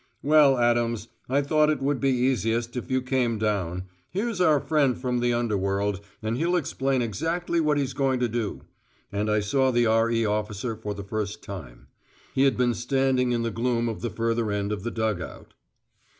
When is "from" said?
4.97-5.19